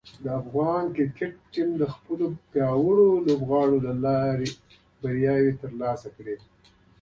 [0.23, 4.49] د افغان کرکټ ټیم د خپلو پیاوړو لوبغاړو له لارې
[5.01, 6.47] بریاوې ترلاسه کړې دي.